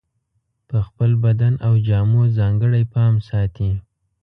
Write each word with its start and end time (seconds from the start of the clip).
په 0.69 0.77
خپل 0.87 1.11
بدن 1.23 1.53
او 1.67 1.73
جامو 1.87 2.21
ځانګړی 2.37 2.83
پام 2.93 3.13
ساتي. 3.29 3.71